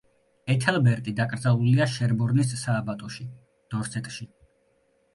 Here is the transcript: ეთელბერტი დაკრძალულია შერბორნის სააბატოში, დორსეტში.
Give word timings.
ეთელბერტი 0.53 1.13
დაკრძალულია 1.19 1.87
შერბორნის 1.97 2.57
სააბატოში, 2.65 3.31
დორსეტში. 3.77 4.33